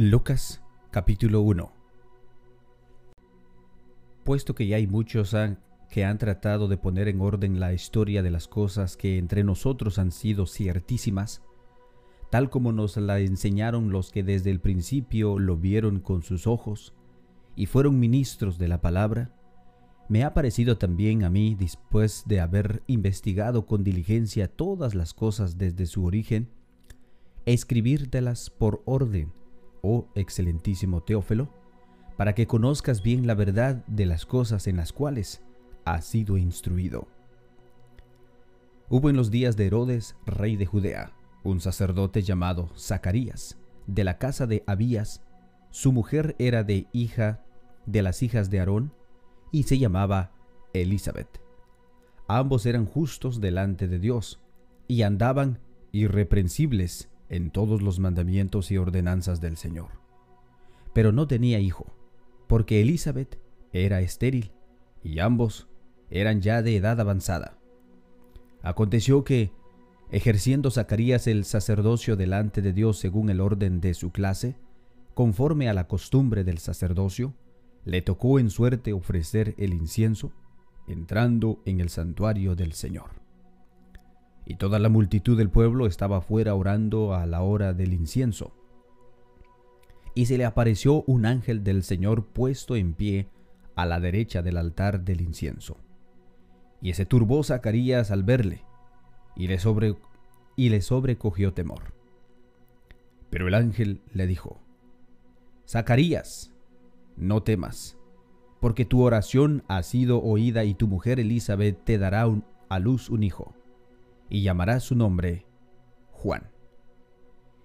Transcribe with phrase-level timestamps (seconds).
[0.00, 1.72] Lucas capítulo 1
[4.22, 5.34] Puesto que ya hay muchos
[5.90, 9.98] que han tratado de poner en orden la historia de las cosas que entre nosotros
[9.98, 11.42] han sido ciertísimas,
[12.30, 16.94] tal como nos la enseñaron los que desde el principio lo vieron con sus ojos
[17.56, 19.34] y fueron ministros de la palabra,
[20.08, 25.58] me ha parecido también a mí, después de haber investigado con diligencia todas las cosas
[25.58, 26.50] desde su origen,
[27.46, 29.32] escribírtelas por orden
[29.82, 31.48] oh excelentísimo Teófilo,
[32.16, 35.42] para que conozcas bien la verdad de las cosas en las cuales
[35.84, 37.08] has sido instruido.
[38.88, 41.12] Hubo en los días de Herodes, rey de Judea,
[41.44, 45.22] un sacerdote llamado Zacarías, de la casa de Abías.
[45.70, 47.44] Su mujer era de hija
[47.86, 48.92] de las hijas de Aarón
[49.50, 50.32] y se llamaba
[50.72, 51.40] Elizabeth.
[52.26, 54.40] Ambos eran justos delante de Dios
[54.86, 55.58] y andaban
[55.92, 59.88] irreprensibles en todos los mandamientos y ordenanzas del Señor.
[60.92, 61.86] Pero no tenía hijo,
[62.46, 63.38] porque Elizabeth
[63.72, 64.52] era estéril
[65.02, 65.68] y ambos
[66.10, 67.58] eran ya de edad avanzada.
[68.62, 69.52] Aconteció que,
[70.10, 74.56] ejerciendo Zacarías el sacerdocio delante de Dios según el orden de su clase,
[75.14, 77.34] conforme a la costumbre del sacerdocio,
[77.84, 80.32] le tocó en suerte ofrecer el incienso,
[80.86, 83.27] entrando en el santuario del Señor
[84.48, 88.54] y toda la multitud del pueblo estaba fuera orando a la hora del incienso.
[90.14, 93.28] Y se le apareció un ángel del Señor puesto en pie
[93.76, 95.76] a la derecha del altar del incienso.
[96.80, 98.64] Y se turbó Zacarías al verle,
[99.36, 99.96] y le, sobre,
[100.56, 101.92] y le sobrecogió temor.
[103.28, 104.58] Pero el ángel le dijo,
[105.68, 106.54] Zacarías,
[107.18, 107.98] no temas,
[108.60, 112.26] porque tu oración ha sido oída y tu mujer Elizabeth te dará
[112.70, 113.57] a luz un hijo
[114.28, 115.46] y llamará su nombre
[116.10, 116.50] Juan.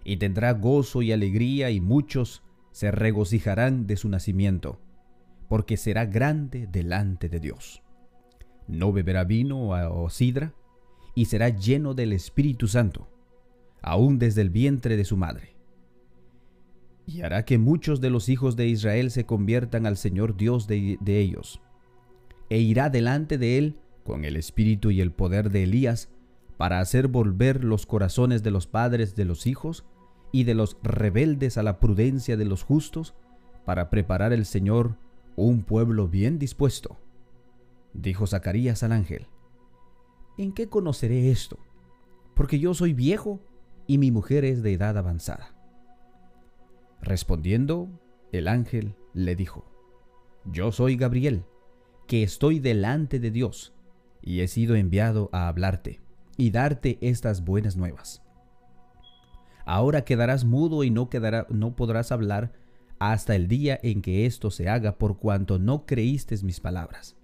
[0.04, 4.80] Y tendrá gozo y alegría y muchos se regocijarán de su nacimiento,
[5.48, 7.84] porque será grande delante de Dios.
[8.68, 10.54] No beberá vino o sidra,
[11.16, 13.08] y será lleno del Espíritu Santo,
[13.82, 15.56] aún desde el vientre de su madre.
[17.06, 20.98] Y hará que muchos de los hijos de Israel se conviertan al Señor Dios de,
[21.02, 21.62] de ellos,
[22.50, 26.10] e irá delante de él con el espíritu y el poder de Elías
[26.58, 29.86] para hacer volver los corazones de los padres de los hijos
[30.32, 33.16] y de los rebeldes a la prudencia de los justos,
[33.66, 34.98] para preparar el Señor
[35.36, 36.98] un pueblo bien dispuesto.
[37.94, 39.28] Dijo Zacarías al ángel,
[40.38, 41.60] ¿en qué conoceré esto?
[42.36, 43.40] Porque yo soy viejo
[43.88, 45.56] y mi mujer es de edad avanzada.
[47.02, 47.90] Respondiendo,
[48.32, 49.66] el ángel le dijo,
[50.46, 51.46] Yo soy Gabriel,
[52.08, 53.74] que estoy delante de Dios,
[54.22, 56.03] y he sido enviado a hablarte
[56.38, 58.22] y darte estas buenas nuevas.
[59.66, 62.52] Ahora quedarás mudo y no, quedará, no podrás hablar
[63.00, 67.16] hasta el día en que esto se haga por cuanto no creíste mis palabras,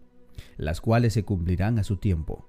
[0.58, 2.48] las cuales se cumplirán a su tiempo.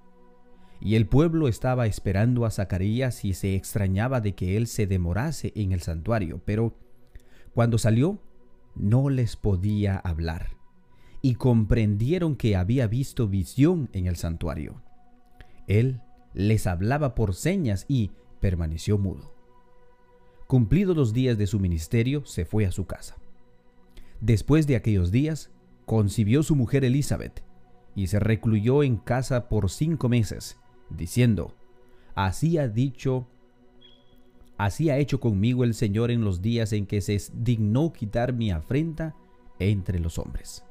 [0.79, 5.51] Y el pueblo estaba esperando a Zacarías y se extrañaba de que él se demorase
[5.55, 6.75] en el santuario, pero
[7.53, 8.19] cuando salió
[8.75, 10.57] no les podía hablar,
[11.21, 14.81] y comprendieron que había visto visión en el santuario.
[15.67, 16.01] Él
[16.33, 19.33] les hablaba por señas y permaneció mudo.
[20.47, 23.17] Cumplidos los días de su ministerio, se fue a su casa.
[24.19, 25.49] Después de aquellos días,
[25.85, 27.43] concibió su mujer Elizabeth
[27.95, 30.59] y se recluyó en casa por cinco meses,
[30.89, 31.55] diciendo,
[32.15, 33.27] Así ha dicho,
[34.57, 38.51] así ha hecho conmigo el Señor en los días en que se dignó quitar mi
[38.51, 39.15] afrenta
[39.59, 40.63] entre los hombres.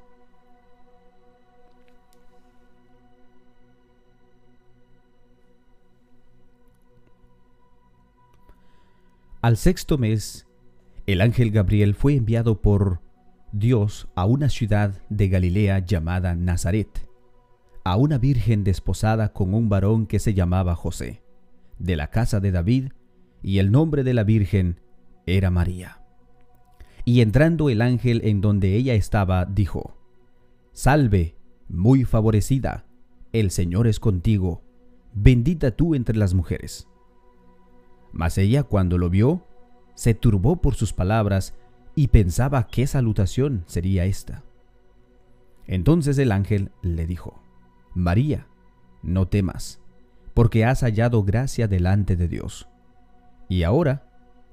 [9.41, 10.45] Al sexto mes,
[11.07, 13.01] el ángel Gabriel fue enviado por
[13.51, 17.09] Dios a una ciudad de Galilea llamada Nazaret,
[17.83, 21.23] a una virgen desposada con un varón que se llamaba José,
[21.79, 22.91] de la casa de David,
[23.41, 24.79] y el nombre de la virgen
[25.25, 26.03] era María.
[27.03, 29.97] Y entrando el ángel en donde ella estaba, dijo,
[30.71, 31.35] Salve,
[31.67, 32.85] muy favorecida,
[33.33, 34.61] el Señor es contigo,
[35.15, 36.90] bendita tú entre las mujeres.
[38.11, 39.45] Mas ella cuando lo vio,
[39.95, 41.55] se turbó por sus palabras
[41.95, 44.43] y pensaba qué salutación sería esta.
[45.67, 47.41] Entonces el ángel le dijo,
[47.93, 48.47] María,
[49.03, 49.79] no temas,
[50.33, 52.67] porque has hallado gracia delante de Dios.
[53.49, 54.09] Y ahora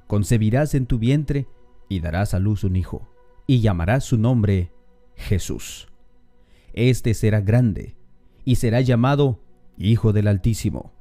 [0.07, 1.47] concebirás en tu vientre
[1.89, 3.09] y darás a luz un hijo,
[3.47, 4.73] y llamarás su nombre
[5.15, 5.89] Jesús.
[6.73, 7.97] Este será grande,
[8.45, 9.41] y será llamado
[9.77, 10.93] Hijo del Altísimo,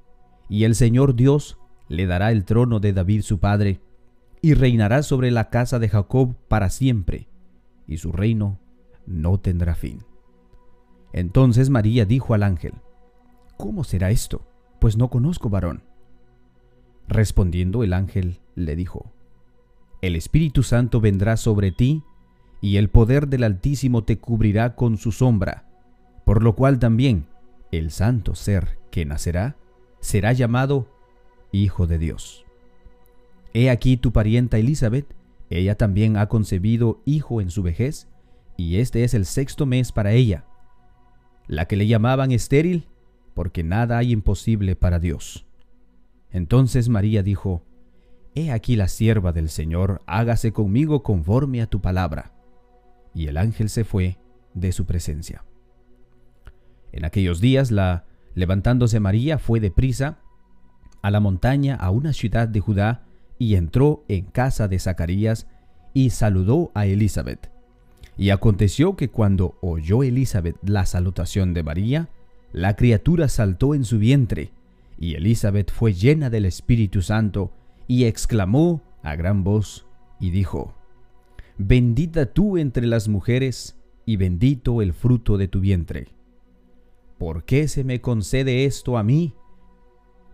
[0.49, 1.57] y el Señor Dios
[1.89, 3.79] le dará el trono de David su padre,
[4.41, 7.27] y reinará sobre la casa de Jacob para siempre,
[7.87, 8.59] y su reino
[9.05, 10.03] no tendrá fin.
[11.13, 12.73] Entonces María dijo al ángel,
[13.57, 14.45] ¿Cómo será esto?
[14.79, 15.81] Pues no conozco varón.
[17.07, 19.11] Respondiendo el ángel le dijo,
[20.01, 22.03] El Espíritu Santo vendrá sobre ti,
[22.61, 25.65] y el poder del Altísimo te cubrirá con su sombra,
[26.25, 27.27] por lo cual también
[27.71, 29.55] el santo ser que nacerá
[29.99, 30.87] será llamado
[31.51, 32.45] Hijo de Dios.
[33.53, 35.07] He aquí tu parienta Elizabeth,
[35.49, 38.07] ella también ha concebido hijo en su vejez,
[38.57, 40.45] y este es el sexto mes para ella,
[41.47, 42.87] la que le llamaban estéril,
[43.33, 45.45] porque nada hay imposible para Dios.
[46.31, 47.63] Entonces María dijo,
[48.35, 52.33] He aquí la sierva del Señor, hágase conmigo conforme a tu palabra.
[53.15, 54.19] Y el ángel se fue
[54.53, 55.43] de su presencia.
[56.91, 58.05] En aquellos días, la
[58.35, 60.19] levantándose María fue deprisa
[61.01, 63.03] a la montaña a una ciudad de Judá
[63.39, 65.47] y entró en casa de Zacarías
[65.93, 67.49] y saludó a Elizabeth.
[68.17, 72.09] Y aconteció que cuando oyó Elizabeth la salutación de María,
[72.51, 74.51] la criatura saltó en su vientre,
[74.99, 77.51] y Elizabeth fue llena del Espíritu Santo,
[77.87, 79.85] y exclamó a gran voz,
[80.19, 80.73] y dijo,
[81.57, 86.07] Bendita tú entre las mujeres, y bendito el fruto de tu vientre.
[87.17, 89.33] ¿Por qué se me concede esto a mí?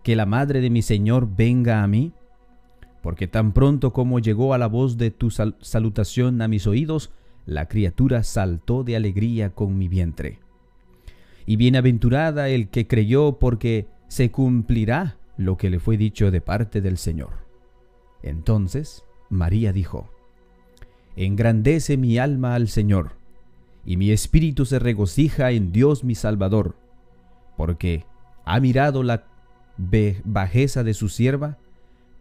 [0.03, 2.13] Que la madre de mi Señor venga a mí.
[3.01, 7.11] Porque tan pronto como llegó a la voz de tu salutación a mis oídos,
[7.45, 10.39] la criatura saltó de alegría con mi vientre.
[11.45, 16.81] Y bienaventurada el que creyó porque se cumplirá lo que le fue dicho de parte
[16.81, 17.43] del Señor.
[18.21, 20.09] Entonces María dijo,
[21.15, 23.11] Engrandece mi alma al Señor,
[23.85, 26.75] y mi espíritu se regocija en Dios mi Salvador,
[27.57, 28.05] porque
[28.45, 29.25] ha mirado la
[29.77, 31.57] bajeza de su sierva,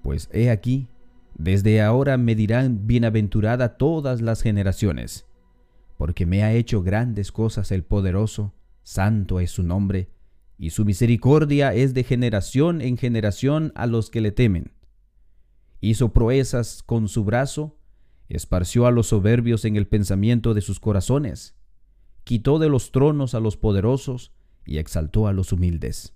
[0.02, 0.88] pues he aquí,
[1.34, 5.26] desde ahora me dirán bienaventurada todas las generaciones,
[5.96, 8.52] porque me ha hecho grandes cosas el poderoso,
[8.82, 10.08] santo es su nombre,
[10.58, 14.72] y su misericordia es de generación en generación a los que le temen.
[15.80, 17.76] Hizo proezas con su brazo,
[18.28, 21.56] esparció a los soberbios en el pensamiento de sus corazones,
[22.24, 24.32] quitó de los tronos a los poderosos
[24.64, 26.14] y exaltó a los humildes.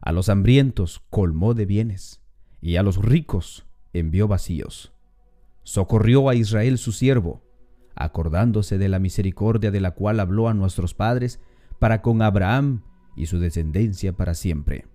[0.00, 2.22] A los hambrientos colmó de bienes,
[2.60, 4.92] y a los ricos envió vacíos.
[5.62, 7.42] Socorrió a Israel su siervo,
[7.94, 11.40] acordándose de la misericordia de la cual habló a nuestros padres,
[11.78, 12.82] para con Abraham
[13.16, 14.86] y su descendencia para siempre.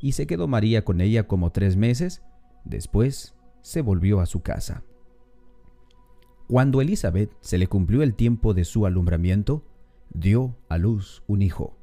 [0.00, 2.22] Y se quedó María con ella como tres meses,
[2.64, 4.82] después se volvió a su casa.
[6.48, 9.64] Cuando Elizabeth se le cumplió el tiempo de su alumbramiento,
[10.12, 11.76] dio a luz un hijo.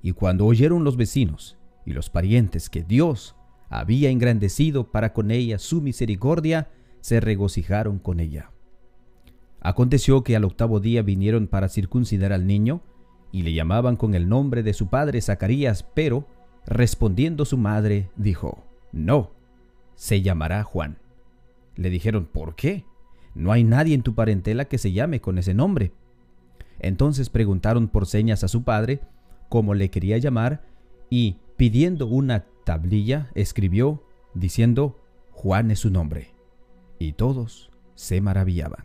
[0.00, 3.36] Y cuando oyeron los vecinos y los parientes que Dios
[3.68, 6.70] había engrandecido para con ella su misericordia,
[7.00, 8.50] se regocijaron con ella.
[9.60, 12.82] Aconteció que al octavo día vinieron para circuncidar al niño,
[13.30, 16.28] y le llamaban con el nombre de su padre Zacarías, pero,
[16.66, 18.62] respondiendo su madre, dijo,
[18.92, 19.30] No,
[19.94, 20.98] se llamará Juan.
[21.76, 22.84] Le dijeron, ¿por qué?
[23.34, 25.92] No hay nadie en tu parentela que se llame con ese nombre.
[26.78, 29.00] Entonces preguntaron por señas a su padre
[29.48, 30.64] cómo le quería llamar,
[31.08, 34.02] y pidiendo una tablilla, escribió,
[34.34, 35.00] diciendo,
[35.30, 36.34] Juan es su nombre.
[36.98, 38.84] Y todos se maravillaban.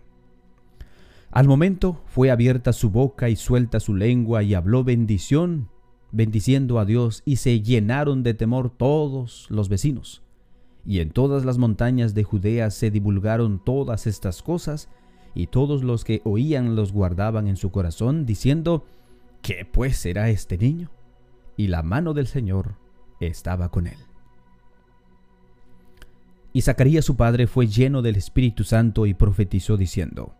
[1.31, 5.69] Al momento fue abierta su boca y suelta su lengua y habló bendición,
[6.11, 10.23] bendiciendo a Dios, y se llenaron de temor todos los vecinos.
[10.85, 14.89] Y en todas las montañas de Judea se divulgaron todas estas cosas,
[15.35, 18.85] y todos los que oían los guardaban en su corazón, diciendo,
[19.41, 20.89] ¿qué pues será este niño?
[21.57, 22.75] Y la mano del Señor
[23.19, 23.97] estaba con él.
[26.53, 30.33] Y Zacarías su padre fue lleno del Espíritu Santo y profetizó diciendo,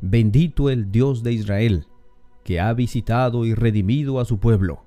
[0.00, 1.86] Bendito el Dios de Israel,
[2.44, 4.84] que ha visitado y redimido a su pueblo,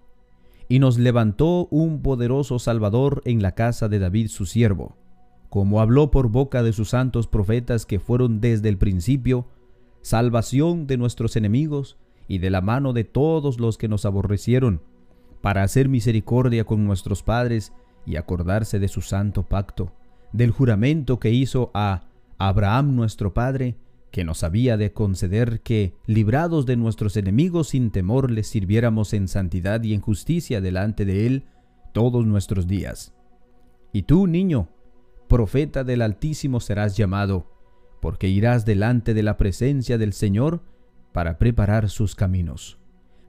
[0.69, 4.95] y nos levantó un poderoso Salvador en la casa de David su siervo,
[5.49, 9.47] como habló por boca de sus santos profetas que fueron desde el principio,
[10.01, 14.81] salvación de nuestros enemigos y de la mano de todos los que nos aborrecieron,
[15.41, 17.73] para hacer misericordia con nuestros padres
[18.05, 19.91] y acordarse de su santo pacto,
[20.31, 23.75] del juramento que hizo a Abraham nuestro Padre,
[24.11, 29.27] que nos había de conceder que, librados de nuestros enemigos sin temor, les sirviéramos en
[29.27, 31.43] santidad y en justicia delante de Él
[31.93, 33.13] todos nuestros días.
[33.91, 34.69] Y tú, niño,
[35.27, 37.51] profeta del Altísimo serás llamado,
[38.01, 40.61] porque irás delante de la presencia del Señor
[41.11, 42.79] para preparar sus caminos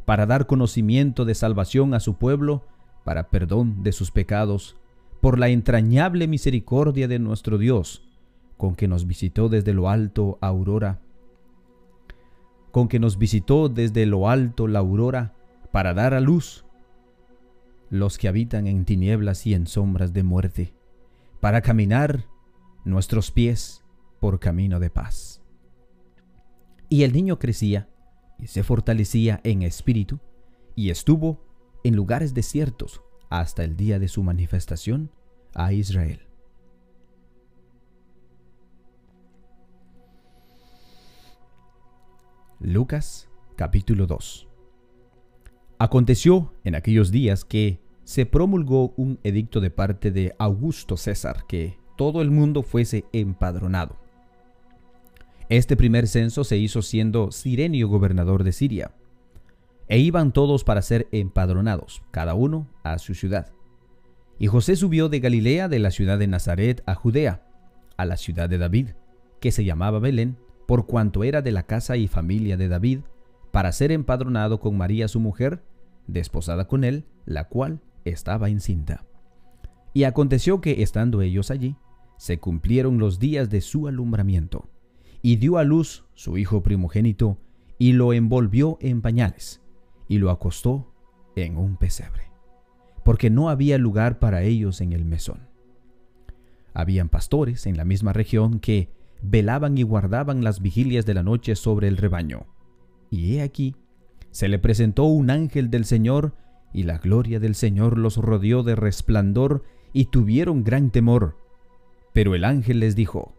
[0.09, 2.65] para dar conocimiento de salvación a su pueblo,
[3.05, 4.75] para perdón de sus pecados,
[5.21, 8.09] por la entrañable misericordia de nuestro Dios,
[8.57, 11.03] con que nos visitó desde lo alto aurora,
[12.71, 15.35] con que nos visitó desde lo alto la aurora,
[15.73, 16.65] para dar a luz
[17.91, 20.73] los que habitan en tinieblas y en sombras de muerte,
[21.39, 22.25] para caminar
[22.87, 23.85] nuestros pies
[24.21, 25.43] por camino de paz.
[26.89, 27.91] Y el niño crecía
[28.39, 30.21] y se fortalecía en espíritu,
[30.75, 31.43] y estuvo
[31.85, 35.11] en lugares desiertos hasta el día de su manifestación
[35.55, 36.21] a Israel.
[42.61, 44.49] Lucas capítulo 2
[45.79, 51.79] Aconteció en aquellos días que se promulgó un edicto de parte de Augusto César que
[51.97, 53.97] todo el mundo fuese empadronado.
[55.49, 58.93] Este primer censo se hizo siendo Sirenio gobernador de Siria,
[59.89, 63.51] e iban todos para ser empadronados, cada uno a su ciudad.
[64.39, 67.47] Y José subió de Galilea, de la ciudad de Nazaret, a Judea,
[67.97, 68.91] a la ciudad de David,
[69.41, 70.37] que se llamaba Belén,
[70.67, 73.01] por cuanto era de la casa y familia de David,
[73.51, 75.63] para ser empadronado con María su mujer,
[76.07, 79.07] desposada con él, la cual estaba encinta.
[79.95, 81.77] Y aconteció que, estando ellos allí,
[82.19, 84.69] se cumplieron los días de su alumbramiento,
[85.23, 87.39] y dio a luz su hijo primogénito,
[87.79, 89.63] y lo envolvió en pañales,
[90.09, 90.93] y lo acostó
[91.37, 92.31] en un pesebre,
[93.05, 95.49] porque no había lugar para ellos en el mesón.
[96.75, 98.91] Habían pastores en la misma región que
[99.23, 102.47] velaban y guardaban las vigilias de la noche sobre el rebaño.
[103.11, 103.75] Y he aquí,
[104.31, 106.35] se le presentó un ángel del Señor,
[106.73, 111.37] y la gloria del Señor los rodeó de resplandor, y tuvieron gran temor.
[112.13, 113.35] Pero el ángel les dijo,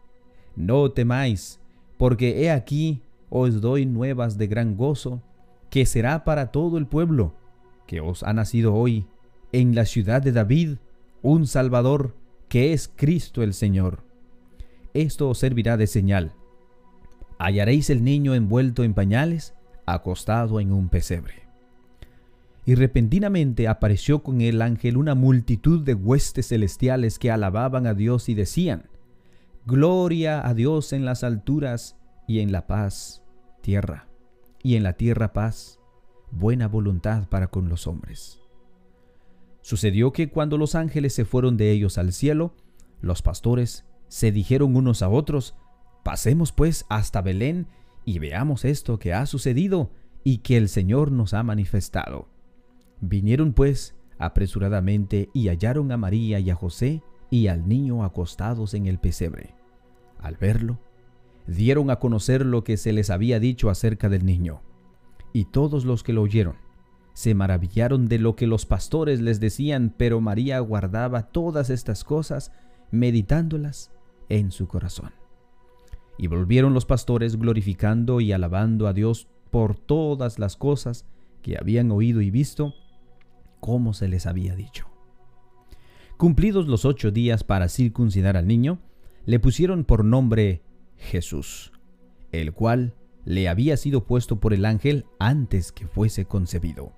[0.56, 1.59] No temáis,
[2.00, 5.22] porque he aquí os doy nuevas de gran gozo,
[5.70, 7.36] que será para todo el pueblo,
[7.88, 9.06] que os ha nacido hoy
[9.52, 10.78] en la ciudad de David
[11.22, 12.16] un Salvador,
[12.48, 14.02] que es Cristo el Señor.
[14.94, 16.32] Esto os servirá de señal.
[17.38, 19.54] Hallaréis el niño envuelto en pañales,
[19.86, 21.50] acostado en un pesebre.
[22.66, 28.30] Y repentinamente apareció con el ángel una multitud de huestes celestiales que alababan a Dios
[28.30, 28.86] y decían,
[29.66, 31.98] Gloria a Dios en las alturas
[32.28, 33.24] y en la paz,
[33.62, 34.08] tierra,
[34.64, 35.80] y en la tierra paz,
[36.32, 38.42] buena voluntad para con los hombres.
[39.62, 42.56] Sucedió que cuando los ángeles se fueron de ellos al cielo,
[43.02, 45.56] los pastores se dijeron unos a otros,
[46.04, 47.68] Pasemos pues hasta Belén
[48.06, 49.92] y veamos esto que ha sucedido
[50.24, 52.30] y que el Señor nos ha manifestado.
[53.02, 58.88] Vinieron pues apresuradamente y hallaron a María y a José y al niño acostados en
[58.88, 59.56] el pesebre.
[60.20, 60.80] Al verlo,
[61.48, 64.62] dieron a conocer lo que se les había dicho acerca del niño.
[65.34, 66.56] Y todos los que lo oyeron
[67.14, 72.52] se maravillaron de lo que los pastores les decían, pero María guardaba todas estas cosas,
[72.92, 73.92] meditándolas
[74.30, 75.12] en su corazón.
[76.18, 81.06] Y volvieron los pastores glorificando y alabando a Dios por todas las cosas
[81.42, 82.74] que habían oído y visto,
[83.60, 84.89] como se les había dicho.
[86.20, 88.80] Cumplidos los ocho días para circuncidar al niño,
[89.26, 90.62] le pusieron por nombre
[90.98, 91.72] Jesús,
[92.34, 96.92] el cual le había sido puesto por el ángel antes que fuese concebido.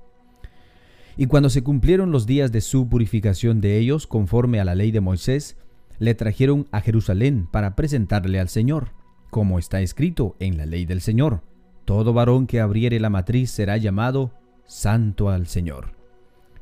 [1.18, 4.90] Y cuando se cumplieron los días de su purificación de ellos, conforme a la ley
[4.90, 5.56] de Moisés,
[6.00, 8.90] le trajeron a Jerusalén para presentarle al Señor
[9.30, 11.44] como está escrito en la ley del Señor.
[11.86, 14.32] Todo varón que abriere la matriz será llamado
[14.66, 16.01] santo al Señor.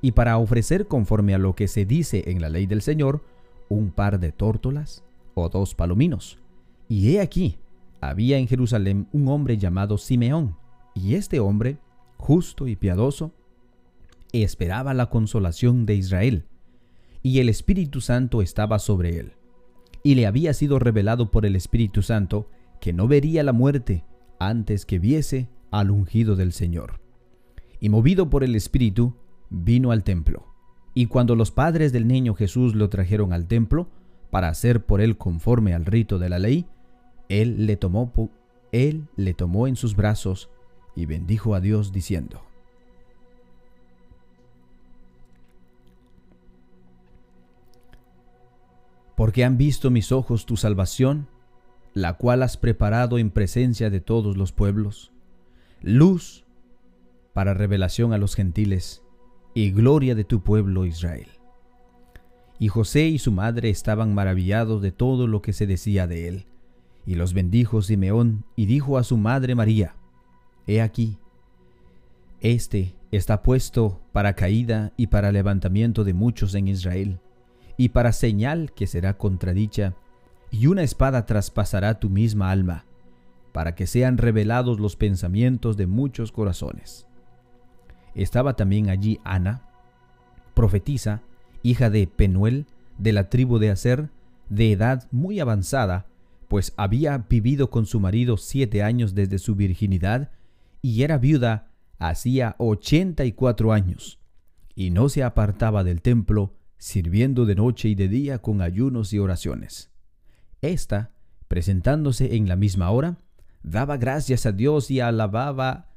[0.02, 3.24] Y para ofrecer conforme a lo que se dice en la ley del Señor,
[3.68, 5.04] un par de tórtolas
[5.34, 6.40] o dos palominos.
[6.88, 7.58] Y he aquí,
[8.02, 10.56] había en Jerusalén un hombre llamado Simeón,
[10.96, 11.78] y este hombre,
[12.18, 13.32] justo y piadoso,
[14.32, 16.46] esperaba la consolación de Israel,
[17.22, 19.34] y el Espíritu Santo estaba sobre él.
[20.04, 24.06] Y le había sido revelado por el Espíritu Santo que no vería la muerte
[24.40, 27.02] antes que viese al ungido del Señor.
[27.82, 29.16] Y movido por el Espíritu,
[29.50, 30.46] vino al templo.
[30.94, 33.90] Y cuando los padres del niño Jesús lo trajeron al templo,
[34.30, 36.68] para hacer por él conforme al rito de la ley,
[37.30, 38.12] él le tomó,
[38.72, 40.50] él le tomó en sus brazos
[40.96, 42.44] y bendijo a Dios diciendo,
[49.16, 51.28] Porque han visto mis ojos tu salvación,
[51.94, 55.12] la cual has preparado en presencia de todos los pueblos,
[55.82, 56.46] luz
[57.34, 59.04] para revelación a los gentiles
[59.60, 61.28] y gloria de tu pueblo Israel.
[62.60, 66.46] Y José y su madre estaban maravillados de todo lo que se decía de él.
[67.06, 69.96] Y los bendijo Simeón y dijo a su madre María,
[70.66, 71.18] He aquí,
[72.40, 77.20] este está puesto para caída y para levantamiento de muchos en Israel,
[77.76, 79.94] y para señal que será contradicha,
[80.52, 82.86] y una espada traspasará tu misma alma,
[83.52, 87.09] para que sean revelados los pensamientos de muchos corazones.
[88.16, 89.62] Estaba también allí Ana,
[90.54, 91.22] profetisa,
[91.64, 92.66] hija de Penuel,
[92.98, 94.10] de la tribu de Aser,
[94.50, 96.08] de edad muy avanzada,
[96.48, 100.32] pues había vivido con su marido siete años desde su virginidad
[100.82, 104.20] y era viuda hacía ochenta y cuatro años,
[104.74, 109.20] y no se apartaba del templo, sirviendo de noche y de día con ayunos y
[109.20, 109.92] oraciones.
[110.62, 111.12] Esta,
[111.48, 113.18] presentándose en la misma hora,
[113.64, 115.89] daba gracias a Dios y alababa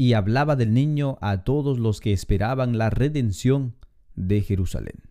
[0.00, 3.74] y hablaba del niño a todos los que esperaban la redención
[4.14, 5.02] de Jerusalén.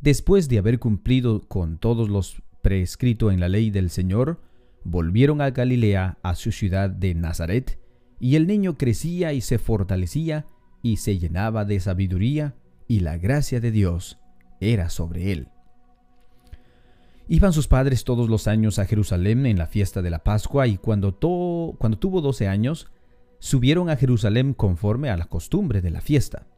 [0.00, 4.40] Después de haber cumplido con todos los prescritos en la ley del Señor,
[4.82, 7.78] volvieron a Galilea, a su ciudad de Nazaret,
[8.18, 10.46] y el niño crecía y se fortalecía
[10.80, 12.54] y se llenaba de sabiduría,
[12.88, 14.18] y la gracia de Dios
[14.58, 15.48] era sobre él.
[17.28, 20.78] Iban sus padres todos los años a Jerusalén en la fiesta de la Pascua y
[20.78, 21.18] cuando,
[21.78, 22.88] cuando tuvo doce años,
[23.46, 26.48] subieron a Jerusalén conforme a la costumbre de la fiesta.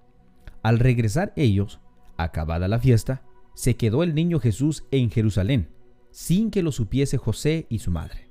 [0.63, 1.81] Al regresar ellos,
[2.17, 3.21] acabada la fiesta,
[3.53, 5.69] se quedó el niño Jesús en Jerusalén,
[6.11, 8.31] sin que lo supiese José y su madre.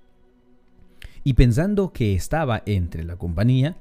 [1.23, 3.77] Y pensando que estaba entre la compañía,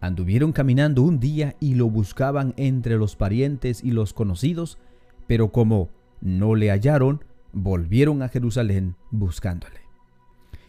[0.00, 4.78] anduvieron caminando un día y lo buscaban entre los parientes y los conocidos,
[5.26, 5.90] pero como
[6.22, 9.85] no le hallaron, volvieron a Jerusalén buscándole.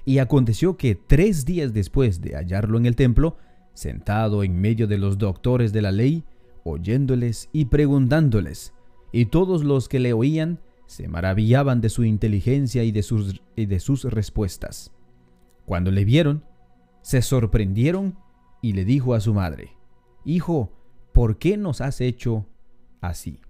[0.08, 3.36] Y aconteció que tres días después de hallarlo en el templo,
[3.74, 6.24] sentado en medio de los doctores de la ley,
[6.64, 8.74] oyéndoles y preguntándoles,
[9.12, 13.66] y todos los que le oían se maravillaban de su inteligencia y de sus, y
[13.66, 14.94] de sus respuestas.
[15.66, 16.46] Cuando le vieron,
[17.02, 18.18] se sorprendieron
[18.62, 19.76] y le dijo a su madre,
[20.24, 20.72] Hijo,
[21.12, 22.46] ¿por qué nos has hecho
[23.02, 23.42] así?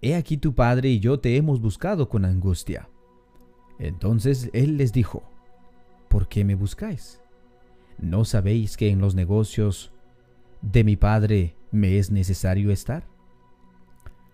[0.00, 2.88] He aquí tu padre y yo te hemos buscado con angustia.
[3.78, 5.33] Entonces él les dijo,
[6.14, 7.20] ¿por qué me buscáis?
[7.98, 9.90] ¿No sabéis que en los negocios
[10.62, 13.08] de mi padre me es necesario estar?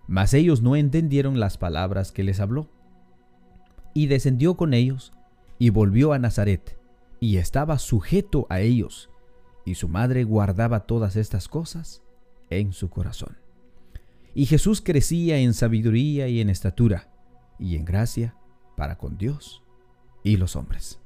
[0.07, 2.69] Mas ellos no entendieron las palabras que les habló.
[3.95, 5.15] Y descendió con ellos
[5.59, 6.79] y volvió a Nazaret,
[7.19, 9.09] y estaba sujeto a ellos,
[9.65, 12.03] y su madre guardaba todas estas cosas
[12.51, 13.39] en su corazón.
[14.35, 17.11] Y Jesús crecía en sabiduría y en estatura,
[17.59, 18.37] y en gracia
[18.77, 19.63] para con Dios
[20.23, 21.00] y los hombres.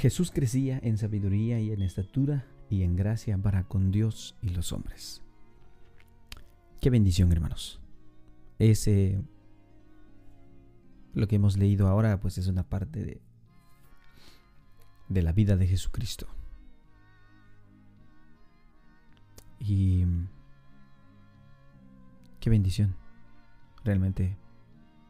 [0.00, 4.72] Jesús crecía en sabiduría y en estatura y en gracia para con Dios y los
[4.72, 5.22] hombres.
[6.80, 7.82] Qué bendición, hermanos.
[8.58, 9.22] Ese
[11.12, 13.20] lo que hemos leído ahora pues es una parte de
[15.10, 16.26] de la vida de Jesucristo.
[19.58, 20.06] Y
[22.40, 22.96] qué bendición.
[23.84, 24.38] Realmente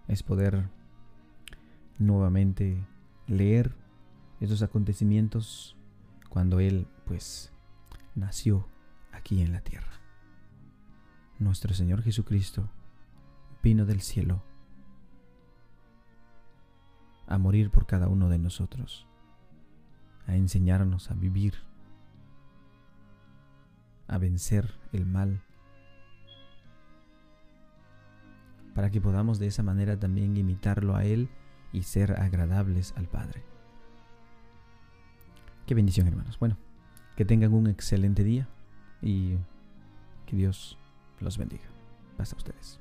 [0.08, 0.68] es poder
[2.00, 2.84] nuevamente
[3.28, 3.79] leer
[4.40, 5.76] esos acontecimientos
[6.28, 7.52] cuando Él pues
[8.14, 8.68] nació
[9.12, 10.00] aquí en la tierra
[11.40, 12.68] nuestro Señor Jesucristo
[13.62, 14.42] vino del cielo
[17.26, 19.06] a morir por cada uno de nosotros,
[20.26, 21.54] a enseñarnos a vivir,
[24.06, 25.42] a vencer el mal,
[28.74, 31.30] para que podamos de esa manera también imitarlo a Él
[31.72, 33.44] y ser agradables al Padre.
[35.70, 36.36] Qué bendición hermanos.
[36.40, 36.58] Bueno,
[37.14, 38.48] que tengan un excelente día
[39.02, 39.36] y
[40.26, 40.76] que Dios
[41.20, 41.62] los bendiga.
[42.18, 42.79] Hasta ustedes.